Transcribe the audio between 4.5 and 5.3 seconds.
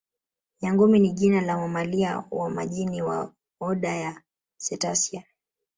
Cetacea